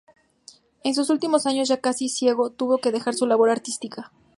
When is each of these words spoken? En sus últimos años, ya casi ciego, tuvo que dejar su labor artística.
En 0.83 0.95
sus 0.95 1.11
últimos 1.11 1.45
años, 1.45 1.67
ya 1.69 1.79
casi 1.79 2.09
ciego, 2.09 2.49
tuvo 2.49 2.79
que 2.79 2.91
dejar 2.91 3.13
su 3.13 3.27
labor 3.27 3.51
artística. 3.51 4.11